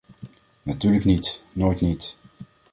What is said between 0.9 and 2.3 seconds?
niet, nooit niet.